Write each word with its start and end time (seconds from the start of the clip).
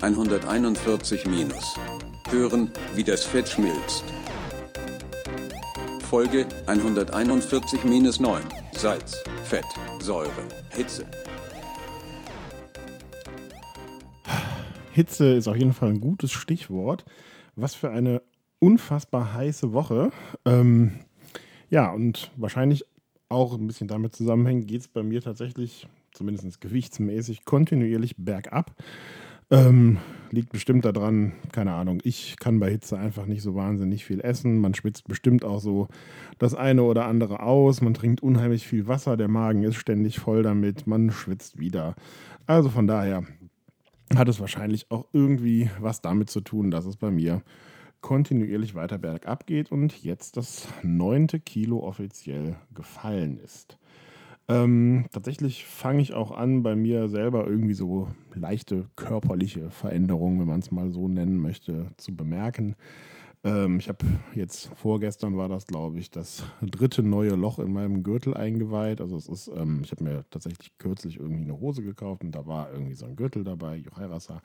141 0.00 1.26
minus. 1.26 1.76
Hören, 2.30 2.70
wie 2.94 3.02
das 3.02 3.24
Fett 3.24 3.48
schmilzt. 3.48 4.04
Folge 6.08 6.46
141 6.66 7.82
minus 7.82 8.20
9. 8.20 8.42
Salz, 8.72 9.24
Fett, 9.42 9.64
Säure, 9.98 10.30
Hitze. 10.70 11.04
Hitze 14.92 15.34
ist 15.34 15.48
auf 15.48 15.56
jeden 15.56 15.72
Fall 15.72 15.88
ein 15.90 16.00
gutes 16.00 16.30
Stichwort. 16.30 17.04
Was 17.56 17.74
für 17.74 17.90
eine 17.90 18.22
unfassbar 18.60 19.34
heiße 19.34 19.72
Woche. 19.72 20.12
Ähm, 20.44 20.92
ja, 21.70 21.90
und 21.90 22.30
wahrscheinlich 22.36 22.84
auch 23.28 23.54
ein 23.54 23.66
bisschen 23.66 23.88
damit 23.88 24.14
zusammenhängt, 24.14 24.68
geht 24.68 24.82
es 24.82 24.88
bei 24.88 25.02
mir 25.02 25.22
tatsächlich, 25.22 25.88
zumindest 26.12 26.60
gewichtsmäßig, 26.60 27.44
kontinuierlich 27.44 28.14
bergab. 28.16 28.76
Ähm, 29.50 29.98
liegt 30.30 30.52
bestimmt 30.52 30.84
daran, 30.84 31.32
keine 31.52 31.72
Ahnung, 31.72 32.00
ich 32.04 32.36
kann 32.38 32.60
bei 32.60 32.70
Hitze 32.70 32.98
einfach 32.98 33.26
nicht 33.26 33.42
so 33.42 33.54
wahnsinnig 33.54 34.04
viel 34.04 34.20
essen. 34.20 34.58
Man 34.58 34.74
schwitzt 34.74 35.08
bestimmt 35.08 35.44
auch 35.44 35.60
so 35.60 35.88
das 36.38 36.54
eine 36.54 36.82
oder 36.82 37.06
andere 37.06 37.40
aus. 37.40 37.80
Man 37.80 37.94
trinkt 37.94 38.22
unheimlich 38.22 38.66
viel 38.66 38.86
Wasser, 38.86 39.16
der 39.16 39.28
Magen 39.28 39.62
ist 39.62 39.76
ständig 39.76 40.18
voll 40.18 40.42
damit, 40.42 40.86
man 40.86 41.10
schwitzt 41.10 41.58
wieder. 41.58 41.94
Also 42.46 42.68
von 42.68 42.86
daher 42.86 43.24
hat 44.14 44.28
es 44.28 44.40
wahrscheinlich 44.40 44.90
auch 44.90 45.06
irgendwie 45.12 45.70
was 45.80 46.00
damit 46.00 46.30
zu 46.30 46.40
tun, 46.40 46.70
dass 46.70 46.86
es 46.86 46.96
bei 46.96 47.10
mir 47.10 47.42
kontinuierlich 48.00 48.74
weiter 48.74 48.98
bergab 48.98 49.46
geht 49.46 49.72
und 49.72 50.04
jetzt 50.04 50.36
das 50.36 50.68
neunte 50.82 51.40
Kilo 51.40 51.80
offiziell 51.80 52.56
gefallen 52.74 53.38
ist. 53.38 53.76
Ähm, 54.50 55.04
tatsächlich 55.12 55.66
fange 55.66 56.00
ich 56.00 56.14
auch 56.14 56.30
an, 56.30 56.62
bei 56.62 56.74
mir 56.74 57.08
selber 57.08 57.46
irgendwie 57.46 57.74
so 57.74 58.08
leichte 58.34 58.86
körperliche 58.96 59.70
Veränderungen, 59.70 60.40
wenn 60.40 60.48
man 60.48 60.60
es 60.60 60.70
mal 60.70 60.90
so 60.90 61.06
nennen 61.06 61.38
möchte, 61.38 61.90
zu 61.98 62.16
bemerken. 62.16 62.74
Ähm, 63.44 63.78
ich 63.78 63.88
habe 63.88 64.04
jetzt 64.34 64.70
vorgestern 64.74 65.36
war 65.36 65.50
das, 65.50 65.66
glaube 65.66 65.98
ich, 65.98 66.10
das 66.10 66.44
dritte 66.62 67.02
neue 67.02 67.34
Loch 67.34 67.58
in 67.58 67.72
meinem 67.72 68.02
Gürtel 68.02 68.34
eingeweiht. 68.34 69.02
Also 69.02 69.16
es 69.16 69.28
ist, 69.28 69.48
ähm, 69.54 69.82
ich 69.84 69.90
habe 69.90 70.04
mir 70.04 70.24
tatsächlich 70.30 70.76
kürzlich 70.78 71.20
irgendwie 71.20 71.44
eine 71.44 71.60
Hose 71.60 71.82
gekauft 71.82 72.24
und 72.24 72.32
da 72.32 72.46
war 72.46 72.72
irgendwie 72.72 72.94
so 72.94 73.04
ein 73.04 73.16
Gürtel 73.16 73.44
dabei, 73.44 73.76
Jochairasa. 73.76 74.40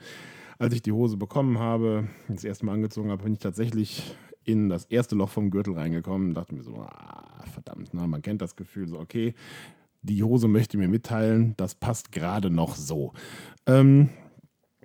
Als 0.60 0.74
ich 0.74 0.82
die 0.82 0.92
Hose 0.92 1.16
bekommen 1.16 1.60
habe, 1.60 2.10
das 2.28 2.44
erste 2.44 2.66
Mal 2.66 2.74
angezogen 2.74 3.10
habe, 3.10 3.24
bin 3.24 3.34
ich 3.34 3.40
tatsächlich 3.40 4.16
in 4.44 4.68
das 4.68 4.86
erste 4.86 5.16
Loch 5.16 5.30
vom 5.30 5.50
Gürtel 5.50 5.76
reingekommen 5.76 6.30
und 6.30 6.34
dachte 6.34 6.54
mir 6.54 6.64
so, 6.64 6.76
ah, 6.76 7.46
verdammt, 7.54 7.94
ne? 7.94 8.06
man 8.08 8.22
kennt 8.22 8.42
das 8.42 8.58
Gefühl 8.58 8.88
so, 8.88 9.00
okay, 9.00 9.34
die 10.04 10.24
Hose 10.24 10.48
möchte 10.48 10.78
mir 10.78 10.88
mitteilen, 10.88 11.56
das 11.58 11.76
passt 11.76 12.12
gerade 12.12 12.50
noch 12.50 12.76
so. 12.76 13.14
Ähm, 13.66 14.10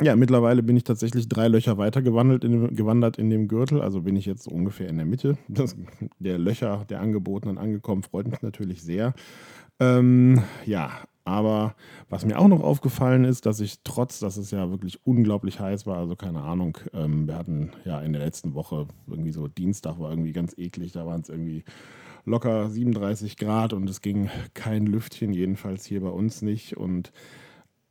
ja, 0.01 0.15
mittlerweile 0.15 0.63
bin 0.63 0.77
ich 0.77 0.85
tatsächlich 0.85 1.29
drei 1.29 1.49
Löcher 1.49 1.77
weiter 1.77 2.03
gewandelt 2.03 2.45
in 2.45 2.53
dem, 2.53 2.77
gewandert 2.77 3.19
in 3.19 3.31
dem 3.31 3.49
Gürtel. 3.49 3.81
Also 3.81 4.03
bin 4.03 4.17
ich 4.17 4.27
jetzt 4.27 4.47
ungefähr 4.47 4.89
in 4.89 4.97
der 4.97 5.07
Mitte 5.07 5.37
das, 5.49 5.77
der 6.19 6.39
Löcher 6.39 6.85
der 6.89 7.01
Angebotenen 7.01 7.59
angekommen. 7.59 8.03
Freut 8.03 8.29
mich 8.29 8.41
natürlich 8.43 8.83
sehr. 8.83 9.15
Ähm, 9.81 10.43
ja, 10.67 10.91
aber 11.25 11.75
was 12.09 12.25
mir 12.25 12.39
auch 12.39 12.49
noch 12.49 12.63
aufgefallen 12.63 13.25
ist, 13.25 13.45
dass 13.45 13.61
ich 13.61 13.81
trotz, 13.85 14.19
dass 14.19 14.37
es 14.37 14.51
ja 14.51 14.71
wirklich 14.71 15.05
unglaublich 15.05 15.61
heiß 15.61 15.87
war, 15.87 15.99
also 15.99 16.17
keine 16.17 16.41
Ahnung, 16.41 16.79
ähm, 16.95 17.27
wir 17.27 17.37
hatten 17.37 17.73
ja 17.85 18.01
in 18.01 18.13
der 18.13 18.23
letzten 18.23 18.55
Woche 18.55 18.87
irgendwie 19.07 19.33
so 19.33 19.47
Dienstag 19.47 19.99
war 19.99 20.11
irgendwie 20.11 20.33
ganz 20.33 20.57
eklig, 20.57 20.93
da 20.93 21.07
waren 21.07 21.21
es 21.21 21.29
irgendwie 21.29 21.65
locker 22.29 22.69
37 22.71 23.37
Grad 23.37 23.73
und 23.73 23.89
es 23.89 24.01
ging 24.01 24.31
kein 24.55 24.87
Lüftchen, 24.87 25.33
jedenfalls 25.33 25.85
hier 25.85 26.01
bei 26.01 26.11
uns 26.11 26.43
nicht. 26.43 26.77
Und 26.77 27.13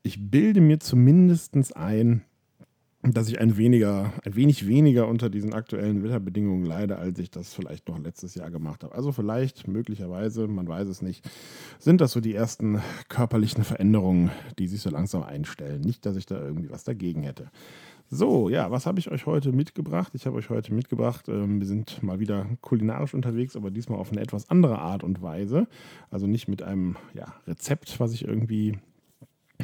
ich 0.03 0.30
bilde 0.30 0.61
mir 0.61 0.80
zumindest 0.80 1.75
ein, 1.75 2.21
dass 3.03 3.30
ich 3.30 3.39
ein, 3.39 3.58
weniger, 3.58 4.13
ein 4.25 4.35
wenig 4.35 4.67
weniger 4.67 5.08
unter 5.08 5.30
diesen 5.30 5.53
aktuellen 5.53 6.03
Wetterbedingungen 6.03 6.65
leide, 6.65 6.98
als 6.98 7.20
ich 7.20 7.30
das 7.30 7.53
vielleicht 7.53 7.87
noch 7.87 7.99
letztes 7.99 8.36
Jahr 8.36 8.52
gemacht 8.52 8.83
habe. 8.83 8.95
Also 8.95 9.11
vielleicht, 9.11 9.67
möglicherweise, 9.67 10.48
man 10.48 10.67
weiß 10.67 10.87
es 10.87 11.02
nicht, 11.02 11.30
sind 11.80 12.02
das 12.02 12.11
so 12.11 12.21
die 12.21 12.33
ersten 12.33 12.81
körperlichen 13.08 13.64
Veränderungen, 13.64 14.31
die 14.59 14.67
sich 14.67 14.81
so 14.81 14.89
langsam 14.89 15.23
einstellen. 15.23 15.81
Nicht, 15.81 16.05
dass 16.05 16.15
ich 16.15 16.25
da 16.25 16.39
irgendwie 16.39 16.69
was 16.69 16.83
dagegen 16.83 17.23
hätte. 17.23 17.49
So, 18.09 18.47
ja, 18.47 18.71
was 18.71 18.85
habe 18.85 18.99
ich 18.99 19.11
euch 19.11 19.25
heute 19.25 19.51
mitgebracht? 19.51 20.13
Ich 20.15 20.25
habe 20.25 20.37
euch 20.37 20.49
heute 20.49 20.73
mitgebracht, 20.73 21.27
ähm, 21.27 21.59
wir 21.59 21.67
sind 21.67 22.01
mal 22.01 22.19
wieder 22.19 22.45
kulinarisch 22.61 23.13
unterwegs, 23.13 23.57
aber 23.57 23.69
diesmal 23.69 23.99
auf 23.99 24.11
eine 24.11 24.21
etwas 24.21 24.49
andere 24.49 24.79
Art 24.79 25.03
und 25.03 25.21
Weise. 25.21 25.67
Also 26.09 26.25
nicht 26.25 26.47
mit 26.47 26.63
einem 26.63 26.95
ja, 27.13 27.33
Rezept, 27.47 27.99
was 27.99 28.13
ich 28.13 28.25
irgendwie 28.25 28.77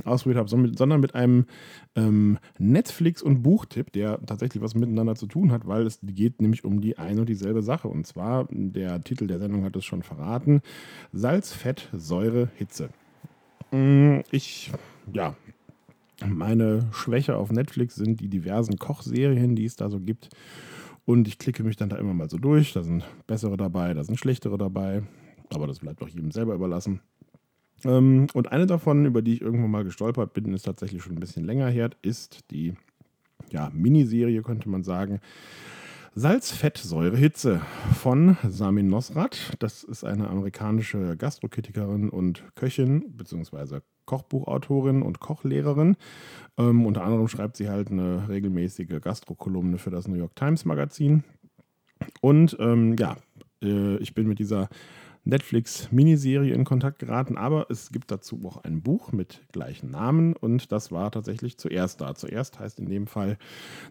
ausprobiert 0.03 0.39
habe, 0.39 0.49
sondern 0.49 0.99
mit 0.99 1.15
einem 1.15 1.45
ähm, 1.95 2.37
Netflix- 2.57 3.21
und 3.21 3.43
Buchtipp, 3.43 3.93
der 3.93 4.19
tatsächlich 4.25 4.61
was 4.61 4.75
miteinander 4.75 5.15
zu 5.15 5.27
tun 5.27 5.51
hat, 5.51 5.65
weil 5.65 5.85
es 5.85 5.99
geht 6.01 6.41
nämlich 6.41 6.65
um 6.65 6.81
die 6.81 6.97
eine 6.97 7.21
und 7.21 7.29
dieselbe 7.29 7.61
Sache. 7.61 7.87
Und 7.87 8.05
zwar, 8.07 8.47
der 8.49 9.01
Titel 9.03 9.27
der 9.27 9.39
Sendung 9.39 9.63
hat 9.63 9.75
es 9.77 9.85
schon 9.85 10.03
verraten, 10.03 10.61
Salz, 11.13 11.53
Fett, 11.53 11.87
Säure, 11.93 12.49
Hitze. 12.57 12.89
Mm, 13.71 14.19
ich, 14.31 14.71
ja, 15.13 15.35
meine 16.25 16.87
Schwäche 16.91 17.35
auf 17.35 17.51
Netflix 17.51 17.95
sind 17.95 18.19
die 18.19 18.29
diversen 18.29 18.77
Kochserien, 18.77 19.55
die 19.55 19.65
es 19.65 19.75
da 19.75 19.89
so 19.89 19.99
gibt. 19.99 20.29
Und 21.05 21.27
ich 21.27 21.37
klicke 21.37 21.63
mich 21.63 21.75
dann 21.75 21.89
da 21.89 21.97
immer 21.97 22.13
mal 22.13 22.29
so 22.29 22.37
durch. 22.37 22.73
Da 22.73 22.83
sind 22.83 23.03
bessere 23.27 23.57
dabei, 23.57 23.93
da 23.93 24.03
sind 24.03 24.17
schlechtere 24.17 24.57
dabei. 24.57 25.03
Aber 25.53 25.67
das 25.67 25.79
bleibt 25.79 26.01
auch 26.01 26.07
jedem 26.07 26.31
selber 26.31 26.53
überlassen. 26.53 27.01
Ähm, 27.83 28.27
und 28.33 28.51
eine 28.51 28.65
davon, 28.65 29.05
über 29.05 29.21
die 29.21 29.33
ich 29.33 29.41
irgendwann 29.41 29.71
mal 29.71 29.83
gestolpert 29.83 30.33
bin, 30.33 30.53
ist 30.53 30.63
tatsächlich 30.63 31.03
schon 31.03 31.13
ein 31.13 31.19
bisschen 31.19 31.45
länger 31.45 31.69
her, 31.69 31.89
ist 32.01 32.51
die 32.51 32.73
ja, 33.51 33.69
Miniserie, 33.73 34.41
könnte 34.41 34.69
man 34.69 34.83
sagen. 34.83 35.19
Salz, 36.15 36.51
Fett, 36.51 36.77
Säure, 36.77 37.17
Hitze 37.17 37.59
von 37.95 38.37
Samin 38.47 38.87
Nosrat. 38.87 39.53
Das 39.57 39.83
ist 39.83 40.03
eine 40.03 40.29
amerikanische 40.29 41.17
Gastrokritikerin 41.17 42.09
und 42.09 42.43
Köchin, 42.53 43.17
beziehungsweise 43.17 43.81
Kochbuchautorin 44.05 45.01
und 45.01 45.19
Kochlehrerin. 45.19 45.97
Ähm, 46.59 46.85
unter 46.85 47.03
anderem 47.03 47.27
schreibt 47.27 47.57
sie 47.57 47.67
halt 47.67 47.89
eine 47.89 48.29
regelmäßige 48.29 49.01
Gastrokolumne 49.01 49.79
für 49.79 49.89
das 49.89 50.07
New 50.07 50.13
York 50.13 50.35
Times 50.35 50.65
Magazin. 50.65 51.23
Und 52.21 52.55
ähm, 52.59 52.95
ja, 52.99 53.17
äh, 53.63 53.97
ich 53.97 54.13
bin 54.13 54.27
mit 54.27 54.37
dieser 54.37 54.69
Netflix-Miniserie 55.25 56.53
in 56.53 56.65
Kontakt 56.65 56.99
geraten, 56.99 57.37
aber 57.37 57.67
es 57.69 57.91
gibt 57.91 58.11
dazu 58.11 58.41
auch 58.45 58.57
ein 58.57 58.81
Buch 58.81 59.11
mit 59.11 59.41
gleichen 59.51 59.91
Namen 59.91 60.35
und 60.35 60.71
das 60.71 60.91
war 60.91 61.11
tatsächlich 61.11 61.57
zuerst 61.57 62.01
da. 62.01 62.15
Zuerst 62.15 62.59
heißt 62.59 62.79
in 62.79 62.89
dem 62.89 63.07
Fall, 63.07 63.37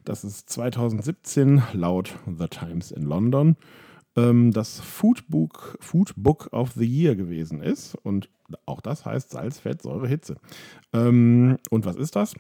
dass 0.05 0.25
es 0.25 0.47
2017 0.47 1.63
laut 1.73 2.15
The 2.27 2.49
Times 2.49 2.91
in 2.91 3.03
London 3.03 3.57
ähm, 4.17 4.53
das 4.53 4.81
Foodbook, 4.81 5.79
Foodbook 5.81 6.53
of 6.53 6.73
the 6.73 6.87
Year 6.87 7.17
gewesen 7.17 7.63
ist 7.63 7.95
und 7.95 8.29
auch 8.67 8.81
das 8.81 9.07
heißt 9.07 9.31
Salz, 9.31 9.59
Fett, 9.59 9.83
Säure, 9.83 10.09
Hitze. 10.09 10.37
Ähm, 10.93 11.59
und 11.71 11.87
was 11.87 11.97
ist 11.97 12.17
das? 12.17 12.35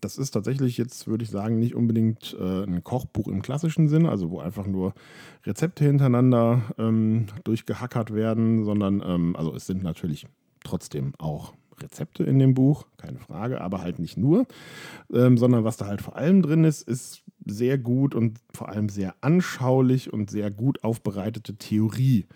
Das 0.00 0.18
ist 0.18 0.32
tatsächlich 0.32 0.78
jetzt, 0.78 1.06
würde 1.06 1.24
ich 1.24 1.30
sagen, 1.30 1.58
nicht 1.58 1.74
unbedingt 1.74 2.36
äh, 2.38 2.64
ein 2.64 2.84
Kochbuch 2.84 3.28
im 3.28 3.42
klassischen 3.42 3.88
Sinn, 3.88 4.06
also 4.06 4.30
wo 4.30 4.40
einfach 4.40 4.66
nur 4.66 4.94
Rezepte 5.44 5.84
hintereinander 5.84 6.62
ähm, 6.78 7.26
durchgehackert 7.44 8.14
werden, 8.14 8.64
sondern 8.64 9.02
ähm, 9.04 9.36
also 9.36 9.54
es 9.54 9.66
sind 9.66 9.82
natürlich 9.82 10.26
trotzdem 10.64 11.12
auch 11.18 11.54
Rezepte 11.80 12.24
in 12.24 12.38
dem 12.38 12.54
Buch, 12.54 12.86
keine 12.96 13.18
Frage, 13.18 13.60
aber 13.60 13.82
halt 13.82 13.98
nicht 13.98 14.16
nur, 14.16 14.46
ähm, 15.12 15.36
sondern 15.36 15.64
was 15.64 15.76
da 15.76 15.86
halt 15.86 16.02
vor 16.02 16.16
allem 16.16 16.42
drin 16.42 16.64
ist, 16.64 16.82
ist 16.82 17.22
sehr 17.44 17.78
gut 17.78 18.14
und 18.14 18.38
vor 18.52 18.68
allem 18.68 18.88
sehr 18.88 19.14
anschaulich 19.20 20.12
und 20.12 20.30
sehr 20.30 20.50
gut 20.50 20.84
aufbereitete 20.84 21.56
Theorie. 21.56 22.26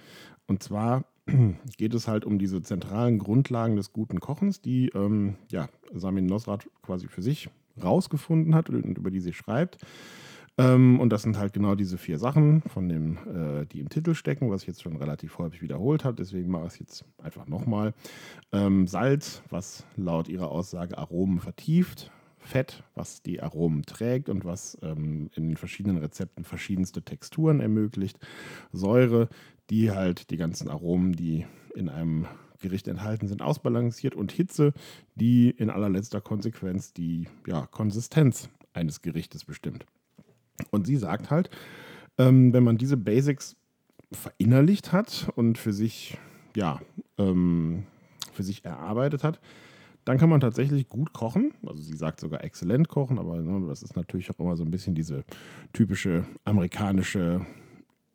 Und 0.47 0.63
zwar 0.63 1.05
geht 1.77 1.95
es 1.95 2.09
halt 2.09 2.25
um 2.25 2.39
diese 2.39 2.63
zentralen 2.63 3.19
Grundlagen 3.19 3.77
des 3.77 3.93
guten 3.93 4.21
Kochens, 4.21 4.61
die 4.61 4.89
ähm, 4.95 5.37
ja, 5.51 5.69
Samin 5.93 6.27
Nosrat 6.27 6.69
quasi 6.83 7.09
für 7.09 7.23
sich 7.23 7.49
rausgefunden 7.83 8.55
hat 8.55 8.71
und 8.71 8.97
über 8.97 9.11
die 9.11 9.21
sie 9.21 9.33
schreibt. 9.33 9.79
Ähm, 10.59 11.01
und 11.01 11.11
das 11.11 11.23
sind 11.23 11.39
halt 11.39 11.53
genau 11.53 11.75
diese 11.75 11.99
vier 11.99 12.19
Sachen, 12.19 12.63
von 12.63 12.89
dem, 12.89 13.19
äh, 13.27 13.67
die 13.67 13.81
im 13.81 13.91
Titel 13.91 14.15
stecken, 14.15 14.51
was 14.51 14.63
ich 14.63 14.69
jetzt 14.69 14.83
schon 14.83 14.97
relativ 14.97 15.37
häufig 15.39 15.61
wiederholt 15.61 16.05
habe. 16.05 16.17
Deswegen 16.17 16.51
mache 16.51 16.67
ich 16.67 16.73
es 16.73 16.79
jetzt 16.79 17.05
einfach 17.23 17.47
nochmal. 17.47 17.93
Ähm, 18.53 18.87
Salz, 18.87 19.43
was 19.51 19.85
laut 19.97 20.29
ihrer 20.29 20.51
Aussage 20.51 20.97
Aromen 20.97 21.41
vertieft. 21.41 22.11
Fett, 22.47 22.83
was 22.95 23.23
die 23.23 23.43
Aromen 23.43 23.83
trägt 23.83 24.29
und 24.29 24.45
was 24.45 24.79
ähm, 24.83 25.31
in 25.35 25.49
den 25.49 25.57
verschiedenen 25.57 25.99
Rezepten 25.99 26.45
verschiedenste 26.45 27.03
Texturen 27.03 27.61
ermöglicht. 27.61 28.19
Säure, 28.73 29.29
die 29.69 29.91
halt 29.91 30.31
die 30.31 30.37
ganzen 30.37 30.69
Aromen, 30.69 31.13
die 31.13 31.47
in 31.75 31.89
einem 31.89 32.27
Gericht 32.61 32.89
enthalten 32.89 33.29
sind, 33.29 33.43
ausbalanciert. 33.43 34.15
Und 34.15 34.33
Hitze, 34.33 34.73
die 35.15 35.51
in 35.51 35.71
allerletzter 35.71 36.21
Konsequenz 36.21 36.93
die 36.93 37.29
ja, 37.47 37.67
Konsistenz 37.67 38.49
eines 38.73 39.03
Gerichtes 39.03 39.45
bestimmt. 39.45 39.87
Und 40.71 40.87
sie 40.87 40.97
sagt 40.97 41.31
halt, 41.31 41.51
ähm, 42.19 42.53
wenn 42.53 42.65
man 42.65 42.79
diese 42.79 42.97
Basics 42.97 43.57
verinnerlicht 44.13 44.93
hat 44.93 45.29
und 45.37 45.59
für 45.59 45.73
sich, 45.73 46.17
ja, 46.57 46.81
ähm, 47.19 47.85
für 48.33 48.43
sich 48.43 48.65
erarbeitet 48.65 49.25
hat, 49.25 49.41
dann 50.07 50.19
kann 50.19 50.31
man 50.31 50.41
tatsächlich 50.41 50.89
gut 50.89 51.13
kochen. 51.13 51.53
Also 51.67 51.83
sie 51.83 51.97
sagt 51.97 52.21
sogar 52.21 52.45
exzellent 52.45 52.89
kochen, 52.89 53.19
aber 53.19 53.43
ne, 53.43 53.67
das 53.67 53.83
ist 53.83 53.97
natürlich 53.97 54.31
auch 54.31 54.39
immer 54.39 54.57
so 54.57 54.65
ein 54.65 54.71
bisschen 54.71 54.95
diese 54.95 55.25
typische 55.73 56.25
amerikanische 56.45 57.45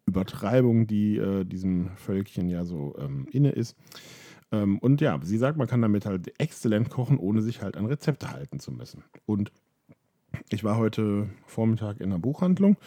Übertreibung, 0.06 0.88
die 0.88 1.18
äh, 1.18 1.44
diesem 1.44 1.90
Völkchen 1.98 2.48
ja 2.48 2.64
so 2.64 2.96
ähm, 2.98 3.28
inne 3.32 3.52
ist. 3.52 3.76
Ähm, 4.54 4.80
und 4.80 5.02
ja, 5.02 5.20
sie 5.22 5.38
sagt, 5.38 5.58
man 5.58 5.68
kann 5.68 5.82
damit 5.82 6.06
halt 6.06 6.40
exzellent 6.40 6.90
kochen, 6.90 7.18
ohne 7.18 7.42
sich 7.42 7.62
halt 7.62 7.76
an 7.76 7.86
Rezepte 7.86 8.32
halten 8.32 8.60
zu 8.60 8.72
müssen. 8.72 9.04
Und 9.26 9.52
ich 10.50 10.64
war 10.64 10.78
heute 10.78 11.28
Vormittag 11.46 12.00
in 12.00 12.06
einer 12.06 12.20
Buchhandlung, 12.20 12.78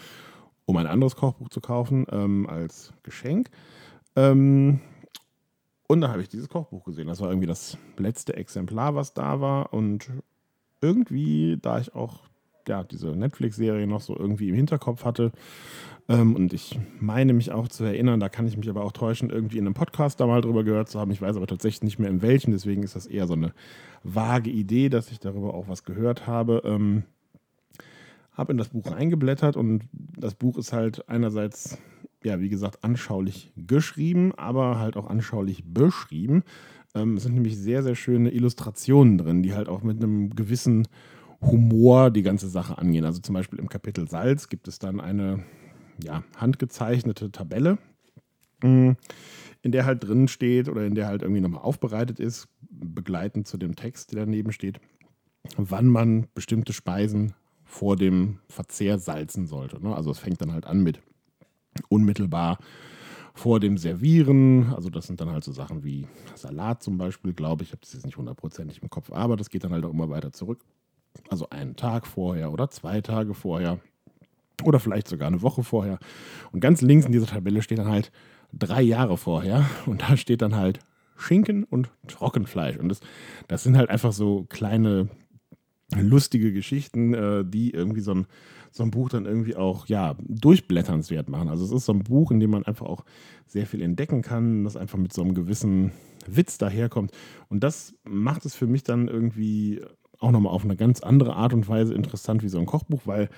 um 0.65 0.77
ein 0.77 0.87
anderes 0.87 1.15
Kochbuch 1.15 1.49
zu 1.49 1.61
kaufen 1.61 2.07
ähm, 2.11 2.47
als 2.49 2.91
Geschenk. 3.03 3.51
Ähm, 4.15 4.79
und 5.87 6.01
da 6.01 6.09
habe 6.09 6.21
ich 6.21 6.29
dieses 6.29 6.49
Kochbuch 6.49 6.83
gesehen. 6.83 7.07
Das 7.07 7.21
war 7.21 7.29
irgendwie 7.29 7.47
das 7.47 7.77
letzte 7.97 8.35
Exemplar, 8.35 8.95
was 8.95 9.13
da 9.13 9.41
war. 9.41 9.73
Und 9.73 10.09
irgendwie, 10.81 11.57
da 11.61 11.79
ich 11.79 11.93
auch 11.93 12.21
ja, 12.67 12.83
diese 12.83 13.15
Netflix-Serie 13.15 13.85
noch 13.85 14.01
so 14.01 14.17
irgendwie 14.17 14.49
im 14.49 14.55
Hinterkopf 14.55 15.05
hatte, 15.05 15.31
ähm, 16.07 16.35
und 16.35 16.53
ich 16.53 16.79
meine 16.99 17.33
mich 17.33 17.51
auch 17.51 17.67
zu 17.67 17.83
erinnern, 17.83 18.19
da 18.19 18.29
kann 18.29 18.47
ich 18.47 18.57
mich 18.57 18.69
aber 18.69 18.83
auch 18.83 18.91
täuschen, 18.91 19.29
irgendwie 19.29 19.57
in 19.57 19.65
einem 19.65 19.73
Podcast 19.73 20.19
da 20.19 20.27
mal 20.27 20.41
drüber 20.41 20.63
gehört 20.63 20.89
zu 20.89 20.99
haben. 20.99 21.11
Ich 21.11 21.21
weiß 21.21 21.35
aber 21.35 21.47
tatsächlich 21.47 21.83
nicht 21.83 21.99
mehr 21.99 22.09
in 22.09 22.21
welchem, 22.21 22.51
deswegen 22.51 22.83
ist 22.83 22.95
das 22.95 23.07
eher 23.07 23.27
so 23.27 23.33
eine 23.33 23.53
vage 24.03 24.51
Idee, 24.51 24.89
dass 24.89 25.11
ich 25.11 25.19
darüber 25.19 25.53
auch 25.55 25.67
was 25.67 25.83
gehört 25.83 26.27
habe. 26.27 26.61
Ähm, 26.63 27.03
habe 28.33 28.51
in 28.51 28.57
das 28.57 28.69
Buch 28.69 28.91
reingeblättert 28.91 29.55
und 29.55 29.83
das 29.93 30.35
Buch 30.35 30.57
ist 30.57 30.73
halt 30.73 31.07
einerseits, 31.09 31.77
ja, 32.25 32.39
wie 32.39 32.49
gesagt, 32.49 32.83
anschaulich 32.83 33.51
geschrieben, 33.55 34.33
aber 34.35 34.79
halt 34.79 34.97
auch 34.97 35.07
anschaulich 35.07 35.63
beschrieben. 35.65 36.43
Ähm, 36.93 37.17
es 37.17 37.23
sind 37.23 37.35
nämlich 37.35 37.57
sehr, 37.57 37.83
sehr 37.83 37.95
schöne 37.95 38.31
Illustrationen 38.31 39.17
drin, 39.17 39.43
die 39.43 39.53
halt 39.53 39.69
auch 39.69 39.83
mit 39.83 39.97
einem 39.97 40.31
gewissen 40.31 40.87
Humor 41.41 42.11
die 42.11 42.23
ganze 42.23 42.49
Sache 42.49 42.77
angehen. 42.77 43.05
Also 43.05 43.21
zum 43.21 43.33
Beispiel 43.33 43.59
im 43.59 43.69
Kapitel 43.69 44.07
Salz 44.07 44.49
gibt 44.49 44.67
es 44.67 44.79
dann 44.79 44.99
eine 44.99 45.43
ja, 46.03 46.23
handgezeichnete 46.37 47.31
Tabelle, 47.31 47.77
mm, 48.63 48.91
in 49.61 49.71
der 49.71 49.85
halt 49.85 50.03
drin 50.03 50.27
steht 50.27 50.69
oder 50.69 50.85
in 50.85 50.95
der 50.95 51.07
halt 51.07 51.21
irgendwie 51.21 51.41
nochmal 51.41 51.61
aufbereitet 51.61 52.19
ist, 52.19 52.47
begleitend 52.69 53.47
zu 53.47 53.57
dem 53.57 53.75
Text, 53.75 54.13
der 54.13 54.25
daneben 54.25 54.51
steht, 54.51 54.79
wann 55.57 55.87
man 55.87 56.27
bestimmte 56.33 56.73
Speisen 56.73 57.33
vor 57.63 57.95
dem 57.95 58.39
Verzehr 58.47 58.99
salzen 58.99 59.47
sollte. 59.47 59.81
Ne? 59.81 59.95
Also 59.95 60.11
es 60.11 60.19
fängt 60.19 60.41
dann 60.41 60.53
halt 60.53 60.65
an 60.65 60.83
mit 60.83 60.99
unmittelbar 61.89 62.57
vor 63.33 63.59
dem 63.59 63.77
Servieren. 63.77 64.73
Also 64.73 64.89
das 64.89 65.07
sind 65.07 65.19
dann 65.19 65.29
halt 65.29 65.43
so 65.43 65.51
Sachen 65.51 65.83
wie 65.83 66.07
Salat 66.35 66.81
zum 66.81 66.97
Beispiel, 66.97 67.33
glaube 67.33 67.63
ich. 67.63 67.69
Ich 67.69 67.73
habe 67.73 67.81
das 67.81 67.93
jetzt 67.93 68.05
nicht 68.05 68.17
hundertprozentig 68.17 68.81
im 68.81 68.89
Kopf, 68.89 69.11
aber 69.11 69.35
das 69.35 69.49
geht 69.49 69.63
dann 69.63 69.73
halt 69.73 69.85
auch 69.85 69.91
immer 69.91 70.09
weiter 70.09 70.31
zurück. 70.31 70.59
Also 71.29 71.49
einen 71.49 71.75
Tag 71.75 72.07
vorher 72.07 72.51
oder 72.51 72.69
zwei 72.69 73.01
Tage 73.01 73.33
vorher 73.33 73.79
oder 74.63 74.79
vielleicht 74.79 75.07
sogar 75.07 75.27
eine 75.27 75.41
Woche 75.41 75.63
vorher. 75.63 75.99
Und 76.51 76.61
ganz 76.61 76.81
links 76.81 77.05
in 77.05 77.11
dieser 77.11 77.27
Tabelle 77.27 77.61
steht 77.61 77.79
dann 77.79 77.89
halt 77.89 78.11
drei 78.53 78.81
Jahre 78.81 79.17
vorher 79.17 79.65
und 79.85 80.01
da 80.01 80.17
steht 80.17 80.41
dann 80.41 80.55
halt 80.55 80.79
Schinken 81.17 81.63
und 81.63 81.89
Trockenfleisch. 82.07 82.77
Und 82.77 82.89
das, 82.89 82.99
das 83.47 83.63
sind 83.63 83.77
halt 83.77 83.89
einfach 83.89 84.11
so 84.11 84.45
kleine 84.49 85.09
lustige 86.01 86.51
Geschichten, 86.51 87.13
äh, 87.13 87.45
die 87.45 87.71
irgendwie 87.71 88.01
so 88.01 88.13
ein, 88.13 88.27
so 88.71 88.83
ein 88.83 88.91
Buch 88.91 89.09
dann 89.09 89.25
irgendwie 89.25 89.55
auch 89.55 89.87
ja, 89.87 90.15
durchblätternswert 90.27 91.29
machen. 91.29 91.49
Also 91.49 91.65
es 91.65 91.71
ist 91.71 91.85
so 91.85 91.93
ein 91.93 92.03
Buch, 92.03 92.31
in 92.31 92.39
dem 92.39 92.51
man 92.51 92.65
einfach 92.65 92.85
auch 92.85 93.05
sehr 93.47 93.65
viel 93.65 93.81
entdecken 93.81 94.21
kann, 94.21 94.63
das 94.63 94.75
einfach 94.75 94.97
mit 94.97 95.13
so 95.13 95.21
einem 95.21 95.33
gewissen 95.33 95.91
Witz 96.27 96.57
daherkommt. 96.57 97.11
Und 97.49 97.63
das 97.63 97.95
macht 98.03 98.45
es 98.45 98.55
für 98.55 98.67
mich 98.67 98.83
dann 98.83 99.07
irgendwie 99.07 99.81
auch 100.19 100.31
nochmal 100.31 100.53
auf 100.53 100.63
eine 100.63 100.75
ganz 100.75 101.01
andere 101.01 101.35
Art 101.35 101.53
und 101.53 101.67
Weise 101.67 101.93
interessant 101.93 102.43
wie 102.43 102.49
so 102.49 102.59
ein 102.59 102.65
Kochbuch, 102.65 103.01
weil 103.05 103.29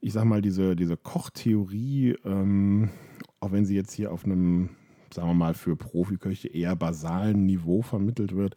ich 0.00 0.12
sag 0.12 0.24
mal, 0.24 0.42
diese, 0.42 0.76
diese 0.76 0.96
Kochtheorie, 0.96 2.16
ähm, 2.24 2.90
auch 3.40 3.52
wenn 3.52 3.64
sie 3.64 3.74
jetzt 3.74 3.92
hier 3.92 4.12
auf 4.12 4.24
einem, 4.24 4.70
sagen 5.14 5.28
wir 5.28 5.34
mal, 5.34 5.54
für 5.54 5.76
Profiköche 5.76 6.48
eher 6.48 6.76
basalen 6.76 7.46
Niveau 7.46 7.82
vermittelt 7.82 8.34
wird, 8.34 8.56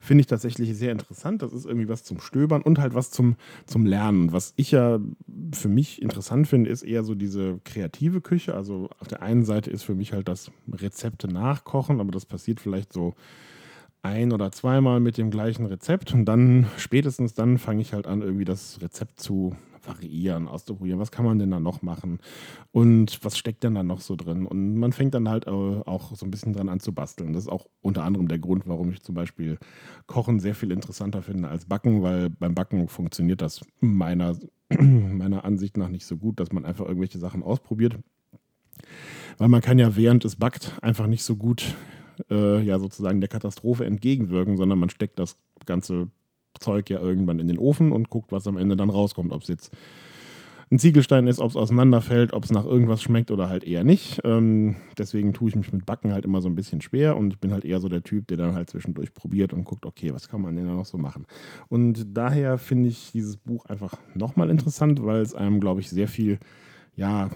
finde 0.00 0.22
ich 0.22 0.26
tatsächlich 0.26 0.76
sehr 0.76 0.92
interessant. 0.92 1.42
Das 1.42 1.52
ist 1.52 1.66
irgendwie 1.66 1.88
was 1.88 2.04
zum 2.04 2.20
Stöbern 2.20 2.62
und 2.62 2.78
halt 2.78 2.94
was 2.94 3.10
zum, 3.10 3.36
zum 3.66 3.84
Lernen. 3.84 4.32
Was 4.32 4.54
ich 4.56 4.70
ja 4.70 5.00
für 5.52 5.68
mich 5.68 6.00
interessant 6.00 6.48
finde, 6.48 6.70
ist 6.70 6.82
eher 6.82 7.02
so 7.02 7.14
diese 7.14 7.60
kreative 7.64 8.20
Küche. 8.20 8.54
Also 8.54 8.88
auf 9.00 9.08
der 9.08 9.22
einen 9.22 9.44
Seite 9.44 9.70
ist 9.70 9.82
für 9.82 9.94
mich 9.94 10.12
halt 10.12 10.28
das 10.28 10.50
Rezepte 10.72 11.28
nachkochen, 11.28 12.00
aber 12.00 12.12
das 12.12 12.26
passiert 12.26 12.60
vielleicht 12.60 12.92
so 12.92 13.14
ein 14.02 14.32
oder 14.32 14.52
zweimal 14.52 15.00
mit 15.00 15.18
dem 15.18 15.30
gleichen 15.30 15.66
Rezept 15.66 16.14
und 16.14 16.24
dann 16.24 16.66
spätestens 16.76 17.34
dann 17.34 17.58
fange 17.58 17.82
ich 17.82 17.92
halt 17.92 18.06
an, 18.06 18.22
irgendwie 18.22 18.44
das 18.44 18.80
Rezept 18.80 19.20
zu 19.20 19.56
variieren, 19.88 20.48
auszuprobieren. 20.48 21.00
Was 21.00 21.10
kann 21.10 21.24
man 21.24 21.38
denn 21.38 21.50
da 21.50 21.60
noch 21.60 21.82
machen? 21.82 22.18
Und 22.70 23.24
was 23.24 23.36
steckt 23.38 23.64
denn 23.64 23.74
da 23.74 23.82
noch 23.82 24.00
so 24.00 24.16
drin? 24.16 24.46
Und 24.46 24.76
man 24.76 24.92
fängt 24.92 25.14
dann 25.14 25.28
halt 25.28 25.46
auch 25.48 26.14
so 26.14 26.26
ein 26.26 26.30
bisschen 26.30 26.52
dran 26.52 26.68
an 26.68 26.80
zu 26.80 26.92
basteln. 26.92 27.32
Das 27.32 27.44
ist 27.44 27.48
auch 27.48 27.66
unter 27.80 28.04
anderem 28.04 28.28
der 28.28 28.38
Grund, 28.38 28.66
warum 28.66 28.90
ich 28.90 29.02
zum 29.02 29.14
Beispiel 29.14 29.58
Kochen 30.06 30.40
sehr 30.40 30.54
viel 30.54 30.70
interessanter 30.70 31.22
finde 31.22 31.48
als 31.48 31.64
Backen, 31.64 32.02
weil 32.02 32.30
beim 32.30 32.54
Backen 32.54 32.88
funktioniert 32.88 33.42
das 33.42 33.60
meiner, 33.80 34.36
meiner 34.68 35.44
Ansicht 35.44 35.76
nach 35.76 35.88
nicht 35.88 36.06
so 36.06 36.16
gut, 36.16 36.38
dass 36.40 36.52
man 36.52 36.64
einfach 36.64 36.86
irgendwelche 36.86 37.18
Sachen 37.18 37.42
ausprobiert. 37.42 37.98
Weil 39.38 39.48
man 39.48 39.60
kann 39.60 39.78
ja 39.78 39.96
während 39.96 40.24
es 40.24 40.36
backt 40.36 40.78
einfach 40.82 41.06
nicht 41.06 41.24
so 41.24 41.36
gut 41.36 41.74
äh, 42.30 42.60
ja 42.62 42.78
sozusagen 42.78 43.20
der 43.20 43.28
Katastrophe 43.28 43.84
entgegenwirken, 43.84 44.56
sondern 44.56 44.78
man 44.78 44.90
steckt 44.90 45.18
das 45.18 45.36
ganze 45.66 46.10
Zeug 46.58 46.90
ja 46.90 47.00
irgendwann 47.00 47.38
in 47.38 47.48
den 47.48 47.58
Ofen 47.58 47.92
und 47.92 48.10
guckt, 48.10 48.32
was 48.32 48.46
am 48.46 48.56
Ende 48.56 48.76
dann 48.76 48.90
rauskommt. 48.90 49.32
Ob 49.32 49.42
es 49.42 49.48
jetzt 49.48 49.72
ein 50.70 50.78
Ziegelstein 50.78 51.26
ist, 51.26 51.40
ob 51.40 51.50
es 51.50 51.56
auseinanderfällt, 51.56 52.34
ob 52.34 52.44
es 52.44 52.50
nach 52.50 52.66
irgendwas 52.66 53.02
schmeckt 53.02 53.30
oder 53.30 53.48
halt 53.48 53.64
eher 53.64 53.84
nicht. 53.84 54.20
Ähm, 54.24 54.76
deswegen 54.98 55.32
tue 55.32 55.48
ich 55.48 55.56
mich 55.56 55.72
mit 55.72 55.86
Backen 55.86 56.12
halt 56.12 56.24
immer 56.26 56.42
so 56.42 56.48
ein 56.48 56.54
bisschen 56.54 56.82
schwer 56.82 57.16
und 57.16 57.32
ich 57.32 57.38
bin 57.38 57.52
halt 57.52 57.64
eher 57.64 57.80
so 57.80 57.88
der 57.88 58.02
Typ, 58.02 58.26
der 58.28 58.36
dann 58.36 58.54
halt 58.54 58.68
zwischendurch 58.68 59.14
probiert 59.14 59.52
und 59.54 59.64
guckt, 59.64 59.86
okay, 59.86 60.12
was 60.12 60.28
kann 60.28 60.42
man 60.42 60.56
denn 60.56 60.66
da 60.66 60.74
noch 60.74 60.84
so 60.84 60.98
machen. 60.98 61.26
Und 61.68 62.06
daher 62.16 62.58
finde 62.58 62.90
ich 62.90 63.12
dieses 63.12 63.38
Buch 63.38 63.64
einfach 63.66 63.94
nochmal 64.14 64.50
interessant, 64.50 65.02
weil 65.04 65.22
es 65.22 65.34
einem, 65.34 65.60
glaube 65.60 65.80
ich, 65.80 65.88
sehr 65.88 66.08
viel, 66.08 66.38
ja, 66.96 67.30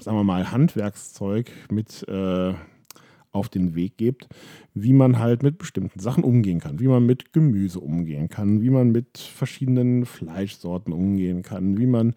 sagen 0.00 0.16
wir 0.16 0.24
mal, 0.24 0.50
Handwerkszeug 0.50 1.50
mit 1.70 2.06
äh, 2.08 2.54
auf 3.34 3.48
den 3.48 3.74
Weg 3.74 3.96
gibt, 3.98 4.28
wie 4.74 4.92
man 4.92 5.18
halt 5.18 5.42
mit 5.42 5.58
bestimmten 5.58 5.98
Sachen 5.98 6.24
umgehen 6.24 6.60
kann, 6.60 6.80
wie 6.80 6.88
man 6.88 7.04
mit 7.04 7.32
Gemüse 7.32 7.80
umgehen 7.80 8.28
kann, 8.28 8.62
wie 8.62 8.70
man 8.70 8.92
mit 8.92 9.18
verschiedenen 9.18 10.06
Fleischsorten 10.06 10.92
umgehen 10.92 11.42
kann, 11.42 11.76
wie 11.78 11.86
man 11.86 12.14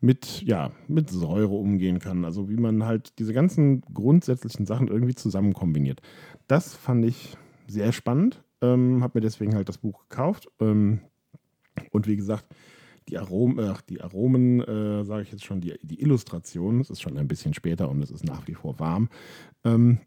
mit, 0.00 0.42
ja, 0.42 0.70
mit 0.86 1.10
Säure 1.10 1.54
umgehen 1.54 1.98
kann, 1.98 2.24
also 2.24 2.48
wie 2.48 2.56
man 2.56 2.84
halt 2.84 3.18
diese 3.18 3.32
ganzen 3.32 3.80
grundsätzlichen 3.92 4.66
Sachen 4.66 4.88
irgendwie 4.88 5.14
zusammen 5.14 5.54
kombiniert. 5.54 6.00
Das 6.46 6.74
fand 6.74 7.04
ich 7.04 7.36
sehr 7.66 7.92
spannend, 7.92 8.42
ähm, 8.60 9.02
habe 9.02 9.18
mir 9.18 9.22
deswegen 9.22 9.54
halt 9.54 9.68
das 9.68 9.78
Buch 9.78 10.08
gekauft. 10.08 10.48
Ähm, 10.60 11.00
und 11.90 12.06
wie 12.06 12.16
gesagt, 12.16 12.46
die 13.08 13.18
Aromen, 13.18 13.58
äh, 13.58 13.74
die 13.88 14.00
Aromen, 14.00 14.60
äh, 14.60 15.04
sage 15.04 15.22
ich 15.22 15.32
jetzt 15.32 15.44
schon, 15.44 15.60
die, 15.60 15.74
die 15.82 16.00
Illustration, 16.00 16.80
es 16.80 16.90
ist 16.90 17.00
schon 17.00 17.16
ein 17.16 17.28
bisschen 17.28 17.54
später 17.54 17.88
und 17.88 18.02
es 18.02 18.10
ist 18.10 18.24
nach 18.24 18.46
wie 18.46 18.54
vor 18.54 18.78
warm, 18.78 19.08
ähm, 19.64 19.98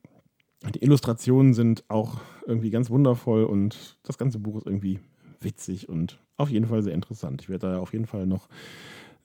die 0.69 0.83
Illustrationen 0.83 1.53
sind 1.53 1.83
auch 1.87 2.21
irgendwie 2.45 2.69
ganz 2.69 2.89
wundervoll 2.89 3.43
und 3.45 3.97
das 4.03 4.17
ganze 4.17 4.39
Buch 4.39 4.57
ist 4.57 4.65
irgendwie 4.65 4.99
witzig 5.39 5.89
und 5.89 6.19
auf 6.37 6.49
jeden 6.49 6.67
Fall 6.67 6.83
sehr 6.83 6.93
interessant. 6.93 7.41
Ich 7.41 7.49
werde 7.49 7.71
da 7.71 7.79
auf 7.79 7.93
jeden 7.93 8.05
Fall 8.05 8.27
noch 8.27 8.47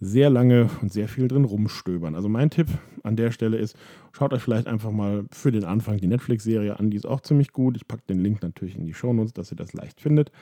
sehr 0.00 0.28
lange 0.28 0.68
und 0.82 0.92
sehr 0.92 1.08
viel 1.08 1.28
drin 1.28 1.44
rumstöbern. 1.44 2.14
Also 2.14 2.28
mein 2.28 2.50
Tipp 2.50 2.68
an 3.02 3.16
der 3.16 3.30
Stelle 3.30 3.56
ist, 3.56 3.76
schaut 4.12 4.32
euch 4.32 4.42
vielleicht 4.42 4.66
einfach 4.66 4.90
mal 4.90 5.24
für 5.30 5.52
den 5.52 5.64
Anfang 5.64 5.98
die 5.98 6.06
Netflix-Serie 6.06 6.78
an, 6.78 6.90
die 6.90 6.96
ist 6.96 7.06
auch 7.06 7.20
ziemlich 7.20 7.52
gut. 7.52 7.76
Ich 7.76 7.88
packe 7.88 8.02
den 8.08 8.20
Link 8.20 8.42
natürlich 8.42 8.76
in 8.76 8.84
die 8.84 8.94
Shownotes, 8.94 9.32
dass 9.32 9.50
ihr 9.50 9.56
das 9.56 9.72
leicht 9.72 10.00
findet. 10.00 10.32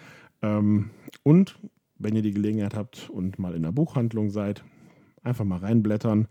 Ähm, 0.42 0.90
und 1.22 1.56
wenn 1.98 2.16
ihr 2.16 2.22
die 2.22 2.32
Gelegenheit 2.32 2.74
habt 2.74 3.08
und 3.10 3.38
mal 3.38 3.54
in 3.54 3.62
der 3.62 3.72
Buchhandlung 3.72 4.30
seid, 4.30 4.64
einfach 5.22 5.44
mal 5.44 5.58
reinblättern 5.58 6.26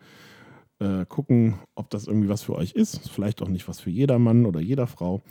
äh, 0.80 1.06
gucken, 1.06 1.56
ob 1.76 1.90
das 1.90 2.08
irgendwie 2.08 2.30
was 2.30 2.42
für 2.42 2.56
euch 2.56 2.74
ist. 2.74 3.10
Vielleicht 3.10 3.42
auch 3.42 3.50
nicht 3.50 3.68
was 3.68 3.80
für 3.80 3.90
jeder 3.90 4.20
Mann 4.20 4.46
oder 4.46 4.60
jeder 4.60 4.88
Frau. 4.88 5.22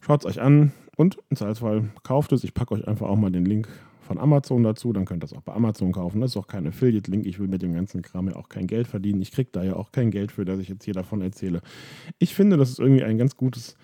Schaut 0.00 0.24
es 0.24 0.26
euch 0.26 0.40
an 0.40 0.72
und 0.96 1.18
im 1.28 1.36
Zweifelsfall 1.36 1.90
kauft 2.02 2.32
es. 2.32 2.44
Ich 2.44 2.54
packe 2.54 2.74
euch 2.74 2.86
einfach 2.88 3.08
auch 3.08 3.16
mal 3.16 3.30
den 3.30 3.44
Link 3.44 3.68
von 4.00 4.18
Amazon 4.18 4.62
dazu. 4.62 4.92
Dann 4.92 5.04
könnt 5.04 5.22
ihr 5.22 5.26
es 5.26 5.32
auch 5.32 5.42
bei 5.42 5.52
Amazon 5.52 5.92
kaufen. 5.92 6.20
Das 6.20 6.32
ist 6.32 6.36
auch 6.36 6.46
kein 6.46 6.66
Affiliate-Link. 6.66 7.26
Ich 7.26 7.38
will 7.38 7.48
mit 7.48 7.62
dem 7.62 7.74
ganzen 7.74 8.02
Kram 8.02 8.28
ja 8.28 8.36
auch 8.36 8.48
kein 8.48 8.66
Geld 8.66 8.86
verdienen. 8.86 9.22
Ich 9.22 9.30
kriege 9.30 9.50
da 9.52 9.62
ja 9.62 9.76
auch 9.76 9.92
kein 9.92 10.10
Geld 10.10 10.32
für, 10.32 10.44
dass 10.44 10.58
ich 10.58 10.68
jetzt 10.68 10.84
hier 10.84 10.94
davon 10.94 11.20
erzähle. 11.20 11.60
Ich 12.18 12.34
finde, 12.34 12.56
das 12.56 12.70
ist 12.70 12.80
irgendwie 12.80 13.04
ein 13.04 13.18
ganz 13.18 13.36
gutes 13.36 13.76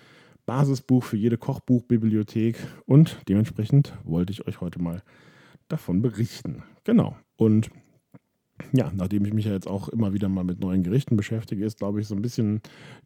Basisbuch 0.47 1.05
für 1.05 1.17
jede 1.17 1.39
Kochbuchbibliothek 1.39 2.57
und 2.87 3.19
dementsprechend 3.29 3.93
wollte 4.05 4.33
ich 4.33 4.47
euch 4.47 4.61
heute 4.61 4.81
mal 4.81 5.03
davon 5.69 6.03
berichten. 6.03 6.63
Genau. 6.85 7.17
Und 7.37 7.71
ja, 8.73 8.91
nachdem 8.95 9.25
ich 9.25 9.33
mich 9.33 9.47
ja 9.47 9.53
jetzt 9.53 9.69
auch 9.69 9.89
immer 9.89 10.13
wieder 10.13 10.29
mal 10.29 10.45
mit 10.45 10.61
neuen 10.61 10.83
Gerichten 10.83 11.17
beschäftige, 11.17 11.65
ist, 11.65 11.79
glaube 11.79 12.01
ich, 12.01 12.09
so 12.09 12.15
ein 12.15 12.23
bisschen 12.23 12.61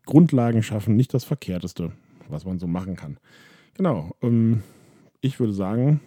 Grundlagen 0.07 0.63
schaffen 0.63 0.97
nicht 0.97 1.15
das 1.15 1.25
Verkehrteste, 1.25 1.93
was 2.29 2.45
man 2.45 2.59
so 2.59 2.67
machen 2.67 2.97
kann. 2.97 3.19
Genau. 3.75 4.15
Ähm, 4.23 4.63
ich 5.21 5.39
würde 5.39 5.53
sagen, 5.53 6.01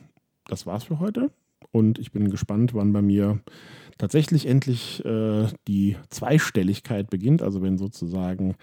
das 0.47 0.65
war's 0.65 0.83
für 0.83 0.99
heute. 0.99 1.31
Und 1.71 1.97
ich 1.97 2.11
bin 2.11 2.29
gespannt, 2.29 2.73
wann 2.73 2.93
bei 2.93 3.01
mir 3.01 3.39
tatsächlich 3.97 4.47
endlich 4.47 5.03
äh, 5.05 5.47
die 5.67 5.95
Zweistelligkeit 6.09 7.09
beginnt. 7.09 7.41
Also 7.41 7.61
wenn 7.61 7.77
sozusagen 7.77 8.55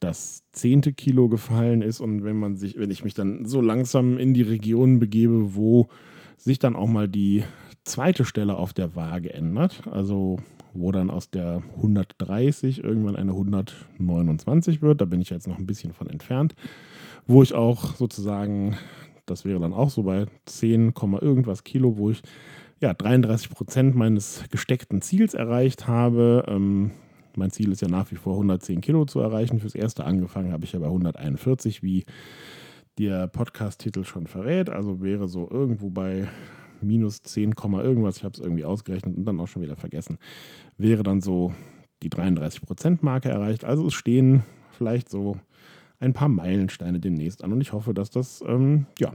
das 0.00 0.44
zehnte 0.52 0.92
Kilo 0.92 1.28
gefallen 1.28 1.82
ist 1.82 2.00
und 2.00 2.24
wenn 2.24 2.36
man 2.36 2.56
sich, 2.56 2.78
wenn 2.78 2.90
ich 2.90 3.04
mich 3.04 3.14
dann 3.14 3.44
so 3.46 3.60
langsam 3.60 4.18
in 4.18 4.34
die 4.34 4.42
Region 4.42 4.98
begebe, 4.98 5.54
wo 5.54 5.88
sich 6.38 6.58
dann 6.58 6.76
auch 6.76 6.86
mal 6.86 7.08
die 7.08 7.44
zweite 7.84 8.24
Stelle 8.24 8.56
auf 8.56 8.72
der 8.72 8.94
Waage 8.96 9.32
ändert, 9.32 9.82
also 9.90 10.38
wo 10.74 10.92
dann 10.92 11.10
aus 11.10 11.30
der 11.30 11.62
130 11.76 12.84
irgendwann 12.84 13.16
eine 13.16 13.32
129 13.32 14.82
wird, 14.82 15.00
da 15.00 15.04
bin 15.04 15.20
ich 15.20 15.30
jetzt 15.30 15.48
noch 15.48 15.58
ein 15.58 15.66
bisschen 15.66 15.92
von 15.92 16.08
entfernt, 16.08 16.54
wo 17.26 17.42
ich 17.42 17.54
auch 17.54 17.96
sozusagen, 17.96 18.76
das 19.26 19.44
wäre 19.44 19.60
dann 19.60 19.72
auch 19.72 19.90
so 19.90 20.04
bei 20.04 20.26
10, 20.46 20.94
irgendwas 21.20 21.64
Kilo, 21.64 21.96
wo 21.96 22.10
ich 22.10 22.22
ja 22.80 22.94
33 22.94 23.50
Prozent 23.50 23.96
meines 23.96 24.44
gesteckten 24.50 25.02
Ziels 25.02 25.34
erreicht 25.34 25.88
habe. 25.88 26.44
Ähm, 26.46 26.92
mein 27.34 27.50
Ziel 27.50 27.72
ist 27.72 27.82
ja 27.82 27.88
nach 27.88 28.10
wie 28.10 28.16
vor 28.16 28.34
110 28.34 28.80
Kilo 28.80 29.04
zu 29.04 29.20
erreichen. 29.20 29.60
Fürs 29.60 29.74
erste 29.74 30.04
angefangen 30.04 30.52
habe 30.52 30.64
ich 30.64 30.72
ja 30.72 30.78
bei 30.78 30.86
141, 30.86 31.82
wie 31.82 32.04
der 32.98 33.28
Podcast-Titel 33.28 34.04
schon 34.04 34.26
verrät. 34.26 34.70
Also 34.70 35.00
wäre 35.00 35.28
so 35.28 35.48
irgendwo 35.50 35.90
bei 35.90 36.28
minus 36.80 37.22
10, 37.22 37.54
irgendwas. 37.82 38.18
Ich 38.18 38.24
habe 38.24 38.34
es 38.34 38.40
irgendwie 38.40 38.64
ausgerechnet 38.64 39.16
und 39.16 39.24
dann 39.24 39.40
auch 39.40 39.48
schon 39.48 39.62
wieder 39.62 39.76
vergessen. 39.76 40.18
Wäre 40.76 41.02
dann 41.02 41.20
so 41.20 41.52
die 42.02 42.10
33%-Marke 42.10 43.28
erreicht. 43.28 43.64
Also 43.64 43.86
es 43.86 43.94
stehen 43.94 44.42
vielleicht 44.72 45.08
so 45.08 45.36
ein 46.00 46.12
paar 46.12 46.28
Meilensteine 46.28 47.00
demnächst 47.00 47.42
an 47.42 47.52
und 47.52 47.60
ich 47.60 47.72
hoffe, 47.72 47.94
dass 47.94 48.10
das 48.10 48.42
ähm, 48.46 48.86
ja, 48.98 49.14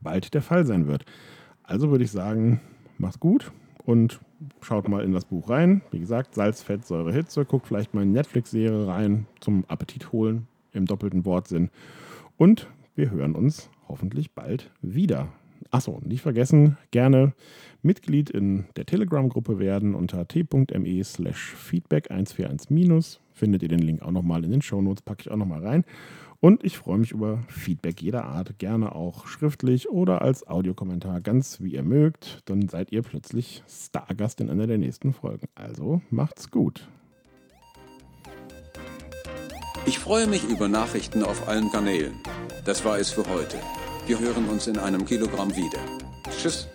bald 0.00 0.34
der 0.34 0.42
Fall 0.42 0.66
sein 0.66 0.86
wird. 0.86 1.04
Also 1.62 1.90
würde 1.90 2.04
ich 2.04 2.10
sagen, 2.10 2.60
macht's 2.98 3.20
gut 3.20 3.52
und 3.84 4.20
schaut 4.60 4.88
mal 4.88 5.04
in 5.04 5.12
das 5.12 5.24
Buch 5.24 5.48
rein. 5.48 5.82
Wie 5.90 6.00
gesagt, 6.00 6.34
Salz, 6.34 6.62
Fett, 6.62 6.84
Säure, 6.84 7.12
Hitze. 7.12 7.44
Guckt 7.44 7.66
vielleicht 7.66 7.94
mal 7.94 8.02
in 8.02 8.12
Netflix-Serie 8.12 8.86
rein 8.86 9.26
zum 9.40 9.64
Appetit 9.68 10.12
holen 10.12 10.48
im 10.72 10.86
doppelten 10.86 11.24
Wortsinn. 11.24 11.70
Und 12.40 12.68
wir 12.94 13.10
hören 13.10 13.34
uns 13.34 13.68
hoffentlich 13.86 14.32
bald 14.32 14.70
wieder. 14.80 15.28
Achso, 15.70 16.00
nicht 16.02 16.22
vergessen, 16.22 16.78
gerne 16.90 17.34
Mitglied 17.82 18.30
in 18.30 18.64
der 18.76 18.86
Telegram-Gruppe 18.86 19.58
werden 19.58 19.94
unter 19.94 20.26
t.me 20.26 21.04
slash 21.04 21.54
feedback 21.54 22.10
141 22.10 23.20
Findet 23.34 23.62
ihr 23.62 23.68
den 23.68 23.80
Link 23.80 24.00
auch 24.00 24.10
nochmal 24.10 24.42
in 24.42 24.52
den 24.52 24.62
Shownotes, 24.62 25.02
packe 25.02 25.20
ich 25.20 25.30
auch 25.30 25.36
nochmal 25.36 25.66
rein. 25.66 25.84
Und 26.40 26.64
ich 26.64 26.78
freue 26.78 26.96
mich 26.96 27.12
über 27.12 27.44
Feedback 27.48 28.00
jeder 28.00 28.24
Art, 28.24 28.58
gerne 28.58 28.94
auch 28.94 29.26
schriftlich 29.26 29.90
oder 29.90 30.22
als 30.22 30.46
Audiokommentar, 30.46 31.20
ganz 31.20 31.60
wie 31.60 31.74
ihr 31.74 31.82
mögt. 31.82 32.40
Dann 32.46 32.68
seid 32.68 32.90
ihr 32.90 33.02
plötzlich 33.02 33.62
Stargast 33.68 34.40
in 34.40 34.48
einer 34.48 34.66
der 34.66 34.78
nächsten 34.78 35.12
Folgen. 35.12 35.46
Also 35.54 36.00
macht's 36.08 36.50
gut. 36.50 36.88
Ich 39.90 39.98
freue 39.98 40.28
mich 40.28 40.44
über 40.44 40.68
Nachrichten 40.68 41.24
auf 41.24 41.48
allen 41.48 41.72
Kanälen. 41.72 42.14
Das 42.64 42.84
war 42.84 43.00
es 43.00 43.10
für 43.10 43.28
heute. 43.28 43.58
Wir 44.06 44.20
hören 44.20 44.48
uns 44.48 44.68
in 44.68 44.78
einem 44.78 45.04
Kilogramm 45.04 45.56
wieder. 45.56 45.80
Tschüss. 46.40 46.68